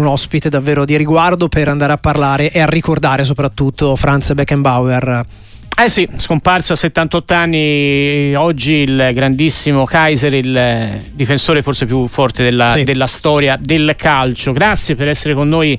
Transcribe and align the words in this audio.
un 0.00 0.06
ospite 0.06 0.48
davvero 0.48 0.84
di 0.84 0.96
riguardo 0.96 1.48
per 1.48 1.68
andare 1.68 1.92
a 1.92 1.98
parlare 1.98 2.50
e 2.50 2.60
a 2.60 2.66
ricordare 2.66 3.24
soprattutto 3.24 3.94
Franz 3.96 4.32
Beckenbauer. 4.32 5.24
Eh 5.82 5.88
sì, 5.88 6.06
scomparso 6.16 6.74
a 6.74 6.76
78 6.76 7.34
anni, 7.34 8.34
oggi 8.34 8.72
il 8.72 9.10
grandissimo 9.14 9.84
Kaiser, 9.84 10.34
il 10.34 11.00
difensore 11.12 11.62
forse 11.62 11.86
più 11.86 12.06
forte 12.06 12.42
della, 12.42 12.74
sì. 12.74 12.84
della 12.84 13.06
storia 13.06 13.56
del 13.58 13.94
calcio. 13.96 14.52
Grazie 14.52 14.94
per 14.94 15.08
essere 15.08 15.32
con 15.32 15.48
noi 15.48 15.78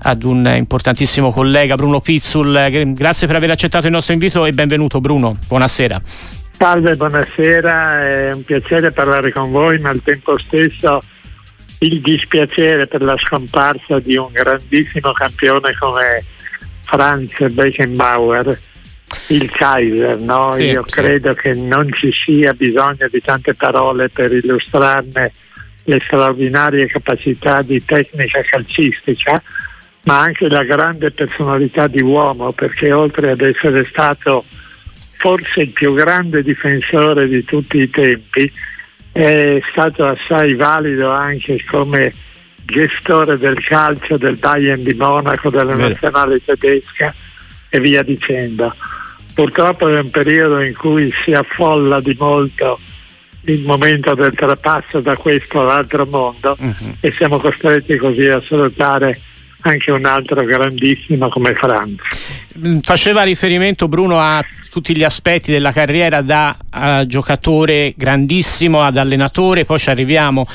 ad 0.00 0.22
un 0.22 0.52
importantissimo 0.54 1.30
collega 1.30 1.76
Bruno 1.76 2.00
Pizzul. 2.00 2.92
Grazie 2.94 3.26
per 3.26 3.36
aver 3.36 3.50
accettato 3.50 3.86
il 3.86 3.92
nostro 3.92 4.12
invito 4.12 4.44
e 4.44 4.52
benvenuto 4.52 5.00
Bruno. 5.00 5.36
Buonasera. 5.46 6.00
Salve, 6.58 6.96
buonasera, 6.96 8.02
è 8.02 8.32
un 8.32 8.44
piacere 8.44 8.90
parlare 8.90 9.32
con 9.32 9.50
voi, 9.50 9.78
ma 9.78 9.90
al 9.90 10.02
tempo 10.02 10.36
stesso 10.38 11.00
il 11.80 12.00
dispiacere 12.00 12.86
per 12.86 13.02
la 13.02 13.16
scomparsa 13.18 14.00
di 14.00 14.16
un 14.16 14.30
grandissimo 14.32 15.12
campione 15.12 15.74
come 15.78 16.24
Franz 16.82 17.32
Beckenbauer, 17.52 18.58
il 19.28 19.50
Kaiser. 19.50 20.18
No? 20.18 20.54
Sì, 20.56 20.64
Io 20.64 20.84
sì. 20.86 20.92
credo 20.92 21.34
che 21.34 21.54
non 21.54 21.92
ci 21.92 22.10
sia 22.12 22.52
bisogno 22.52 23.06
di 23.10 23.20
tante 23.20 23.54
parole 23.54 24.08
per 24.08 24.32
illustrarne 24.32 25.32
le 25.84 26.00
straordinarie 26.00 26.86
capacità 26.86 27.62
di 27.62 27.82
tecnica 27.84 28.42
calcistica, 28.42 29.42
ma 30.04 30.20
anche 30.20 30.48
la 30.48 30.64
grande 30.64 31.10
personalità 31.10 31.86
di 31.86 32.02
uomo, 32.02 32.52
perché 32.52 32.92
oltre 32.92 33.30
ad 33.30 33.40
essere 33.40 33.84
stato 33.86 34.44
forse 35.16 35.62
il 35.62 35.70
più 35.70 35.94
grande 35.94 36.42
difensore 36.42 37.26
di 37.26 37.44
tutti 37.44 37.78
i 37.78 37.90
tempi, 37.90 38.50
è 39.18 39.60
stato 39.72 40.06
assai 40.06 40.54
valido 40.54 41.10
anche 41.10 41.64
come 41.68 42.12
gestore 42.64 43.36
del 43.36 43.60
calcio 43.64 44.16
del 44.16 44.36
Bayern 44.36 44.82
di 44.82 44.94
Monaco, 44.94 45.50
della 45.50 45.74
Bene. 45.74 45.88
nazionale 45.88 46.38
tedesca 46.38 47.12
e 47.68 47.80
via 47.80 48.02
dicendo. 48.02 48.72
Purtroppo 49.34 49.88
è 49.88 49.98
un 49.98 50.10
periodo 50.10 50.60
in 50.60 50.74
cui 50.74 51.12
si 51.24 51.32
affolla 51.32 52.00
di 52.00 52.14
molto 52.16 52.78
il 53.42 53.62
momento 53.62 54.14
del 54.14 54.34
trapasso 54.34 55.00
da 55.00 55.16
questo 55.16 55.62
all'altro 55.62 56.06
mondo 56.06 56.56
uh-huh. 56.56 56.96
e 57.00 57.10
siamo 57.12 57.38
costretti 57.38 57.96
così 57.96 58.26
a 58.26 58.40
salutare 58.44 59.18
anche 59.62 59.90
un 59.90 60.04
altro 60.04 60.44
grandissimo 60.44 61.28
come 61.28 61.54
Franz. 61.54 62.37
Faceva 62.82 63.22
riferimento 63.22 63.88
Bruno 63.88 64.18
a 64.18 64.44
tutti 64.70 64.96
gli 64.96 65.04
aspetti 65.04 65.50
della 65.50 65.72
carriera 65.72 66.22
da 66.22 66.56
uh, 66.72 67.06
giocatore 67.06 67.94
grandissimo 67.96 68.82
ad 68.82 68.96
allenatore, 68.96 69.64
poi 69.64 69.78
ci 69.78 69.90
arriviamo 69.90 70.46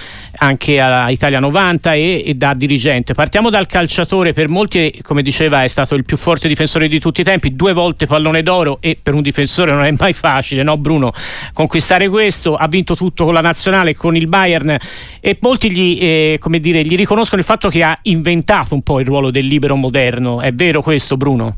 anche 0.44 0.80
a 0.80 1.10
Italia 1.10 1.40
90 1.40 1.94
e, 1.94 2.24
e, 2.26 2.34
da 2.36 2.54
dirigente. 2.54 3.14
Partiamo 3.14 3.50
dal 3.50 3.66
calciatore, 3.66 4.34
per 4.34 4.50
molti 4.50 5.00
come 5.02 5.22
diceva 5.22 5.64
è 5.64 5.68
stato 5.68 5.96
il 5.96 6.04
più 6.04 6.18
forte 6.18 6.48
difensore 6.48 6.88
di 6.88 7.00
tutti 7.00 7.22
i 7.22 7.24
tempi, 7.24 7.56
due 7.56 7.74
volte 7.74 8.06
pallone 8.06 8.44
d'oro 8.44 8.78
e 8.82 8.98
per 9.02 9.14
un 9.14 9.22
difensore 9.22 9.72
non 9.72 9.86
è 9.86 9.94
mai 9.98 10.14
facile, 10.14 10.62
no 10.64 10.78
Bruno? 10.78 11.12
Conquistare 11.54 12.10
questo, 12.10 12.56
ha 12.56 12.68
vinto 12.68 12.96
tutto 12.96 13.24
con 13.24 13.34
la 13.34 13.42
nazionale, 13.42 13.96
con 13.96 14.16
il 14.16 14.28
Bayern 14.28 14.78
e 15.22 15.38
molti 15.40 15.72
gli, 15.72 15.98
eh, 16.02 16.40
dire, 16.60 16.84
gli 16.84 16.96
riconoscono 16.96 17.40
il 17.40 17.48
fatto 17.48 17.70
che 17.70 17.82
ha 17.82 17.98
inventato 18.04 18.74
un 18.74 18.82
po' 18.82 19.00
il 19.00 19.06
ruolo 19.06 19.32
del 19.32 19.46
libero 19.46 19.76
moderno, 19.76 20.42
è 20.42 20.52
vero 20.52 20.82
questo 20.82 21.16
Bruno? 21.16 21.56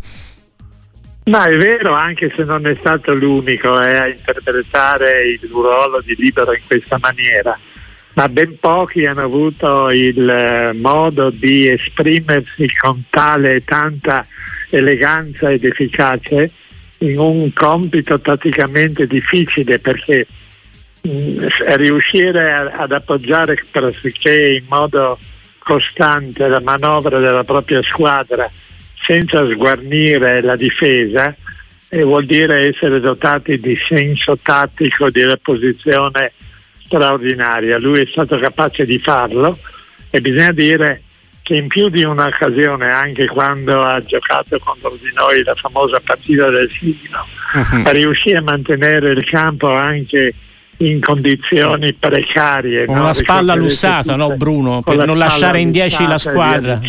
Ma 1.25 1.45
è 1.45 1.57
vero, 1.57 1.93
anche 1.93 2.31
se 2.35 2.43
non 2.43 2.67
è 2.67 2.77
stato 2.79 3.15
l'unico 3.15 3.81
eh, 3.81 3.97
a 3.97 4.07
interpretare 4.07 5.25
il 5.25 5.49
ruolo 5.49 5.99
di 6.01 6.13
libero 6.15 6.53
in 6.53 6.61
questa 6.67 6.99
maniera, 7.01 7.57
ma 8.15 8.29
ben 8.29 8.57
pochi 8.59 9.05
hanno 9.05 9.23
avuto 9.23 9.89
il 9.89 10.27
eh, 10.29 10.73
modo 10.73 11.29
di 11.29 11.67
esprimersi 11.67 12.67
con 12.77 13.03
tale 13.09 13.63
tanta 13.63 14.25
eleganza 14.69 15.51
ed 15.51 15.65
efficacia 15.65 16.45
in 16.99 17.19
un 17.19 17.51
compito 17.53 18.17
praticamente 18.19 19.05
difficile 19.05 19.79
perché 19.79 20.25
mh, 21.01 21.09
mm, 21.09 21.47
riuscire 21.75 22.53
a, 22.53 22.71
ad 22.71 22.93
appoggiare 22.93 23.61
pressoché 23.69 24.59
in 24.61 24.65
modo 24.69 25.19
costante 25.59 26.47
la 26.47 26.61
manovra 26.61 27.19
della 27.19 27.43
propria 27.43 27.81
squadra 27.83 28.49
senza 28.97 29.45
sguarnire 29.45 30.41
la 30.41 30.55
difesa 30.55 31.35
e 31.89 32.03
vuol 32.03 32.25
dire 32.25 32.69
essere 32.69 33.01
dotati 33.01 33.59
di 33.59 33.77
senso 33.87 34.37
tattico 34.41 35.09
di 35.09 35.23
reposizione 35.25 36.31
straordinaria. 36.85 37.77
Lui 37.77 38.01
è 38.01 38.07
stato 38.09 38.37
capace 38.37 38.85
di 38.85 38.99
farlo 38.99 39.57
e 40.09 40.21
bisogna 40.21 40.51
dire 40.51 41.01
che 41.41 41.55
in 41.55 41.67
più 41.67 41.89
di 41.89 42.03
un'occasione, 42.03 42.89
anche 42.89 43.27
quando 43.27 43.83
ha 43.83 44.01
giocato 44.03 44.57
contro 44.59 44.97
di 44.99 45.11
noi 45.13 45.43
la 45.43 45.53
famosa 45.53 45.99
partita 46.03 46.49
del 46.49 46.69
siglo, 46.71 47.25
uh-huh. 47.53 47.91
riuscì 47.91 48.31
a 48.31 48.41
mantenere 48.41 49.11
il 49.11 49.23
campo 49.23 49.71
anche 49.71 50.33
in 50.77 50.99
condizioni 51.01 51.93
precarie. 51.93 52.85
Con 52.85 52.95
no? 52.95 53.03
una 53.03 53.13
spalla 53.13 53.53
lussata, 53.53 54.15
no 54.15 54.35
Bruno? 54.35 54.81
Per 54.81 55.05
non 55.05 55.17
lasciare 55.17 55.59
in 55.59 55.69
10 55.69 56.07
la 56.07 56.17
squadra. 56.17 56.79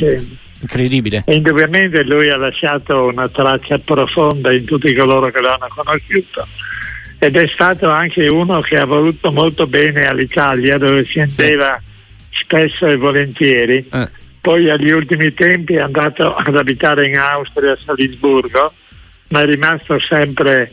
Incredibile. 0.58 1.22
E 1.26 1.34
indubbiamente 1.34 2.02
lui 2.02 2.30
ha 2.30 2.36
lasciato 2.38 3.04
una 3.04 3.28
traccia 3.28 3.78
profonda 3.78 4.54
in 4.54 4.64
tutti 4.64 4.92
coloro 4.94 5.30
che 5.30 5.40
lo 5.40 5.48
hanno 5.48 5.68
conosciuto 5.68 6.48
ed 7.18 7.36
è 7.36 7.46
stato 7.48 7.90
anche 7.90 8.28
uno 8.28 8.60
che 8.60 8.76
ha 8.76 8.84
voluto 8.84 9.32
molto 9.32 9.66
bene 9.66 10.06
all'Italia 10.06 10.78
dove 10.78 11.04
si 11.04 11.20
andava 11.20 11.80
spesso 12.30 12.86
e 12.86 12.96
volentieri. 12.96 13.88
Eh. 13.90 14.08
Poi 14.40 14.70
agli 14.70 14.90
ultimi 14.90 15.32
tempi 15.34 15.74
è 15.74 15.80
andato 15.80 16.32
ad 16.34 16.54
abitare 16.56 17.08
in 17.08 17.16
Austria, 17.16 17.72
a 17.72 17.76
Salisburgo, 17.76 18.72
ma 19.28 19.40
è 19.40 19.44
rimasto 19.44 19.98
sempre 19.98 20.72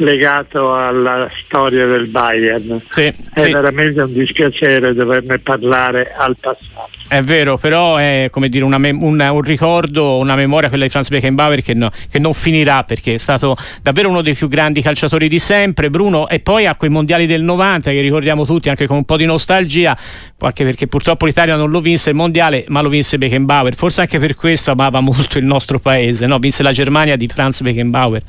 legato 0.00 0.74
alla 0.74 1.28
storia 1.44 1.86
del 1.86 2.06
Bayern. 2.08 2.80
Sì, 2.88 3.02
è 3.02 3.14
sì. 3.34 3.52
veramente 3.52 4.02
un 4.02 4.12
dispiacere 4.12 4.94
doverne 4.94 5.38
parlare 5.38 6.12
al 6.16 6.36
passato. 6.38 6.98
È 7.08 7.20
vero, 7.22 7.58
però 7.58 7.96
è 7.96 8.28
come 8.30 8.48
dire 8.48 8.64
una 8.64 8.78
mem- 8.78 9.02
una, 9.02 9.32
un 9.32 9.40
ricordo, 9.40 10.18
una 10.18 10.36
memoria 10.36 10.68
quella 10.68 10.84
di 10.84 10.90
Franz 10.90 11.08
Beckenbauer 11.08 11.60
che, 11.60 11.74
no, 11.74 11.90
che, 12.08 12.20
non 12.20 12.32
finirà 12.34 12.84
perché 12.84 13.14
è 13.14 13.18
stato 13.18 13.56
davvero 13.82 14.08
uno 14.08 14.22
dei 14.22 14.34
più 14.34 14.46
grandi 14.46 14.80
calciatori 14.80 15.26
di 15.28 15.40
sempre, 15.40 15.90
Bruno, 15.90 16.28
e 16.28 16.38
poi 16.38 16.66
a 16.66 16.76
quei 16.76 16.88
mondiali 16.88 17.26
del 17.26 17.42
90 17.42 17.90
che 17.90 18.00
ricordiamo 18.00 18.46
tutti 18.46 18.68
anche 18.68 18.86
con 18.86 18.98
un 18.98 19.04
po' 19.04 19.16
di 19.16 19.24
nostalgia, 19.24 19.96
anche 20.38 20.64
perché 20.64 20.86
purtroppo 20.86 21.26
l'Italia 21.26 21.56
non 21.56 21.70
lo 21.70 21.80
vinse 21.80 22.10
il 22.10 22.16
mondiale, 22.16 22.64
ma 22.68 22.80
lo 22.80 22.88
vinse 22.88 23.18
Beckenbauer, 23.18 23.74
forse 23.74 24.02
anche 24.02 24.20
per 24.20 24.36
questo 24.36 24.70
amava 24.70 25.00
molto 25.00 25.38
il 25.38 25.44
nostro 25.44 25.80
paese, 25.80 26.26
no? 26.26 26.38
vinse 26.38 26.62
la 26.62 26.72
Germania 26.72 27.16
di 27.16 27.26
Franz 27.26 27.60
Beckenbauer, 27.60 28.22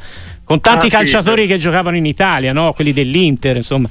con 0.52 0.60
tanti 0.60 0.88
ah, 0.88 0.90
calciatori 0.90 1.44
sì, 1.44 1.48
che 1.48 1.58
giocavano 1.58 1.96
in 1.96 2.06
Italia, 2.06 2.52
no? 2.52 2.74
quelli 2.74 2.92
dell'Inter, 2.92 3.56
insomma. 3.56 3.88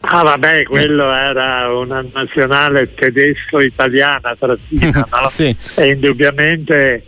Ah 0.00 0.22
vabbè, 0.22 0.64
quello 0.64 1.10
era 1.12 1.72
una 1.72 2.04
nazionale 2.12 2.94
tedesco-italiana 2.94 4.36
trattina, 4.38 5.08
no? 5.10 5.28
sì. 5.32 5.56
E 5.76 5.88
indubbiamente 5.88 7.02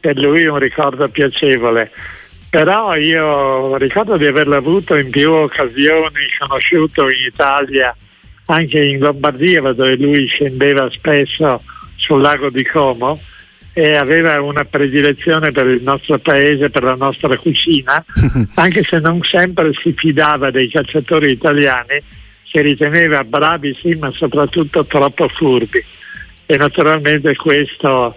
per 0.00 0.16
lui 0.16 0.44
un 0.46 0.58
ricordo 0.58 1.08
piacevole. 1.08 1.92
Però 2.50 2.96
io 2.96 3.76
ricordo 3.76 4.16
di 4.16 4.26
averlo 4.26 4.56
avuto 4.56 4.96
in 4.96 5.10
più 5.10 5.30
occasioni, 5.30 6.26
conosciuto 6.38 7.04
in 7.04 7.26
Italia, 7.32 7.96
anche 8.46 8.80
in 8.80 8.98
Lombardia 8.98 9.60
dove 9.72 9.96
lui 9.96 10.26
scendeva 10.26 10.90
spesso 10.90 11.62
sul 11.96 12.20
lago 12.20 12.50
di 12.50 12.64
Como 12.64 13.20
e 13.76 13.96
aveva 13.96 14.40
una 14.40 14.64
predilezione 14.64 15.50
per 15.50 15.66
il 15.66 15.82
nostro 15.82 16.18
paese, 16.18 16.70
per 16.70 16.84
la 16.84 16.94
nostra 16.94 17.36
cucina, 17.36 18.02
anche 18.54 18.84
se 18.84 19.00
non 19.00 19.20
sempre 19.22 19.72
si 19.74 19.92
fidava 19.96 20.52
dei 20.52 20.70
calciatori 20.70 21.32
italiani 21.32 22.00
che 22.48 22.62
riteneva 22.62 23.24
bravi 23.24 23.76
sì, 23.82 23.96
ma 23.96 24.12
soprattutto 24.12 24.86
troppo 24.86 25.28
furbi. 25.28 25.84
E 26.46 26.56
naturalmente 26.56 27.34
questo 27.34 28.16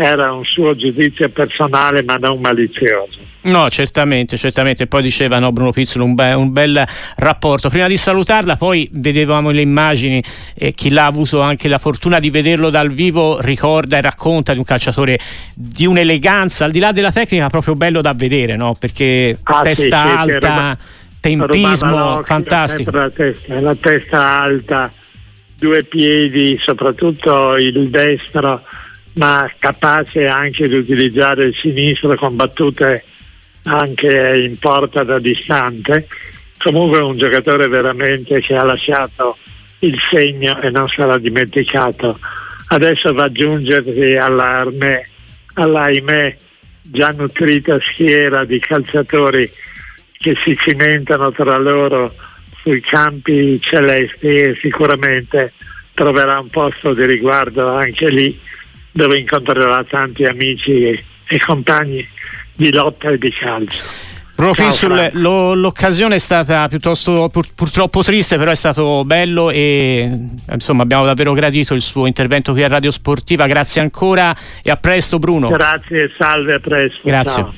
era 0.00 0.32
un 0.32 0.44
suo 0.44 0.76
giudizio 0.76 1.28
personale 1.28 2.04
ma 2.04 2.14
non 2.14 2.38
malizioso. 2.40 3.18
No, 3.40 3.68
certamente, 3.68 4.36
certamente. 4.36 4.86
Poi 4.86 5.02
diceva 5.02 5.40
no, 5.40 5.50
Bruno 5.50 5.72
Pizzolo 5.72 6.04
un, 6.04 6.14
be- 6.14 6.34
un, 6.34 6.52
bel 6.52 6.86
rapporto. 7.16 7.68
Prima 7.68 7.88
di 7.88 7.96
salutarla, 7.96 8.54
poi 8.54 8.88
vedevamo 8.92 9.50
le 9.50 9.60
immagini 9.60 10.22
e 10.54 10.70
chi 10.70 10.90
l'ha 10.90 11.06
avuto 11.06 11.40
anche 11.40 11.66
la 11.66 11.78
fortuna 11.78 12.20
di 12.20 12.30
vederlo 12.30 12.70
dal 12.70 12.90
vivo 12.90 13.40
ricorda 13.40 13.98
e 13.98 14.00
racconta 14.00 14.52
di 14.52 14.58
un 14.58 14.64
calciatore 14.64 15.18
di 15.52 15.84
un'eleganza, 15.84 16.64
al 16.64 16.70
di 16.70 16.78
là 16.78 16.92
della 16.92 17.10
tecnica, 17.10 17.48
proprio 17.48 17.74
bello 17.74 18.00
da 18.00 18.12
vedere, 18.14 18.54
no? 18.54 18.76
Perché 18.78 19.36
ah, 19.42 19.62
testa 19.62 20.06
sì, 20.06 20.12
alta. 20.12 20.78
Sì, 20.80 20.96
tempismo 21.20 22.22
fantastico. 22.22 22.92
La 22.92 23.10
testa, 23.10 23.60
la 23.60 23.74
testa 23.74 24.40
alta, 24.42 24.92
due 25.56 25.82
piedi, 25.82 26.56
soprattutto 26.62 27.56
il 27.56 27.88
destro, 27.90 28.62
ma 29.18 29.50
capace 29.58 30.26
anche 30.26 30.68
di 30.68 30.76
utilizzare 30.76 31.44
il 31.44 31.54
sinistro 31.54 32.14
con 32.16 32.36
battute 32.36 33.04
anche 33.64 34.42
in 34.44 34.58
porta 34.58 35.02
da 35.04 35.18
distante. 35.18 36.06
Comunque 36.58 37.00
un 37.00 37.16
giocatore 37.16 37.68
veramente 37.68 38.40
che 38.40 38.56
ha 38.56 38.64
lasciato 38.64 39.36
il 39.80 39.98
segno 40.10 40.60
e 40.60 40.70
non 40.70 40.88
sarà 40.88 41.18
dimenticato 41.18 42.18
adesso 42.68 43.12
va 43.12 43.24
ad 43.24 43.30
aggiungersi 43.30 44.14
all'ahimè, 44.14 45.02
all'ahimè 45.54 46.36
già 46.82 47.10
nutrita 47.10 47.78
schiera 47.92 48.44
di 48.44 48.58
calciatori 48.58 49.50
che 50.12 50.36
si 50.42 50.56
cimentano 50.58 51.30
tra 51.32 51.56
loro 51.58 52.14
sui 52.62 52.80
campi 52.80 53.60
celesti 53.60 54.26
e 54.26 54.58
sicuramente 54.60 55.52
troverà 55.94 56.38
un 56.38 56.48
posto 56.48 56.92
di 56.94 57.06
riguardo 57.06 57.68
anche 57.68 58.08
lì 58.08 58.38
dove 58.98 59.16
incontrerà 59.16 59.84
tanti 59.84 60.24
amici 60.24 60.82
e, 60.82 61.04
e 61.28 61.38
compagni 61.38 62.06
di 62.56 62.72
lotta 62.72 63.10
e 63.10 63.18
di 63.18 63.30
calcio. 63.30 64.06
Bruno 64.34 64.52
Pinsul, 64.52 65.10
lo, 65.14 65.54
l'occasione 65.54 66.16
è 66.16 66.18
stata 66.18 66.68
piuttosto 66.68 67.28
pur, 67.28 67.46
purtroppo 67.54 68.02
triste, 68.02 68.36
però 68.36 68.50
è 68.52 68.56
stato 68.56 69.04
bello 69.04 69.50
e 69.50 70.08
insomma 70.50 70.82
abbiamo 70.82 71.04
davvero 71.04 71.32
gradito 71.32 71.74
il 71.74 71.80
suo 71.80 72.06
intervento 72.06 72.52
qui 72.52 72.62
a 72.62 72.68
Radio 72.68 72.90
Sportiva. 72.90 73.46
Grazie 73.46 73.80
ancora 73.80 74.34
e 74.62 74.70
a 74.70 74.76
presto 74.76 75.18
Bruno. 75.18 75.48
Grazie, 75.48 76.12
salve, 76.16 76.54
a 76.54 76.60
presto. 76.60 77.00
Grazie. 77.02 77.42
Ciao. 77.42 77.54